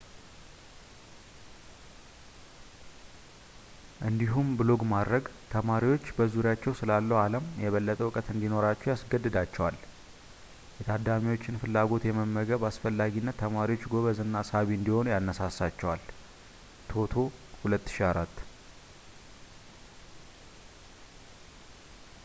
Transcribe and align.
እንዲሁም 4.07 4.47
ብሎግ 4.59 4.81
ማድረግ 4.93 5.25
ተማሪዎች 5.51 6.05
በዙሪያቸው 6.17 6.73
ስላለው 6.79 7.17
ዓለም 7.25 7.45
የበለጠ 7.65 7.99
እውቀት 8.05 8.27
እንዲኖራቸው 8.33 8.91
ያስገድዳቸዋል።” 8.93 9.77
የታዳሚዎችን 10.79 11.59
ፍላጎት 11.65 12.05
የመመገብ 12.09 12.63
አስፈላጊነት 12.71 13.39
ተማሪዎች 13.43 13.87
ጎበዝ 13.93 14.21
እና 14.25 14.43
ሳቢ 14.51 14.71
እንዲሆኑ 14.81 15.05
ያነሳሳቸዋል 15.15 16.03
toto 16.91 17.25
2004 17.75 18.45